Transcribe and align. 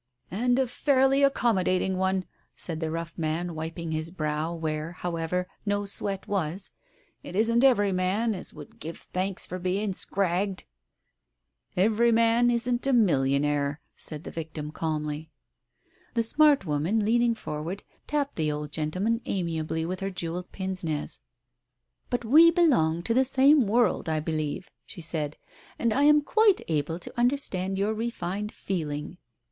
"And 0.31 0.57
a 0.57 0.65
fairly 0.65 1.21
accommodating 1.21 1.95
one!" 1.95 2.25
said 2.55 2.79
the 2.79 2.89
rough 2.89 3.15
man, 3.19 3.53
wiping 3.53 3.91
his 3.91 4.09
brow 4.09 4.51
where, 4.51 4.93
however, 4.93 5.47
no 5.63 5.85
sweat 5.85 6.27
was. 6.27 6.71
"It 7.21 7.35
isn't 7.35 7.63
every 7.63 7.91
man 7.91 8.33
as 8.33 8.51
would 8.51 8.79
give 8.79 8.97
thanks 8.97 9.45
for 9.45 9.59
being 9.59 9.93
scragged!"" 9.93 10.63
Every 11.77 12.11
man 12.11 12.49
isn't 12.49 12.87
a 12.87 12.93
millionaire," 12.93 13.79
said 13.95 14.25
his 14.25 14.33
victim 14.33 14.71
calmly. 14.71 15.29
Digitized 15.29 15.29
by 15.45 15.45
Google 15.45 15.83
150 15.85 15.85
TALES 15.85 15.85
OF 15.85 16.13
THE 16.15 16.15
UNEASY 16.15 16.15
The 16.15 16.23
smart 16.23 16.65
woman, 16.65 17.05
leaning 17.05 17.35
forward, 17.35 17.83
tapped 18.07 18.35
the 18.37 18.51
old 18.51 18.71
gentleman 18.71 19.21
amiably 19.25 19.85
with 19.85 19.99
her 19.99 20.09
jewelled 20.09 20.51
pince 20.51 20.83
nez. 20.83 21.19
"But 22.09 22.25
we 22.25 22.49
belong 22.49 23.03
to 23.03 23.13
the 23.13 23.23
same 23.23 23.67
world, 23.67 24.09
I 24.09 24.19
perceive," 24.19 24.71
she 24.83 25.01
said, 25.01 25.37
"and 25.77 25.93
I 25.93 26.05
am 26.05 26.23
quite 26.23 26.61
able 26.67 26.97
to 26.97 27.19
understand 27.19 27.77
your 27.77 27.93
refined 27.93 28.51
feeling. 28.51 29.19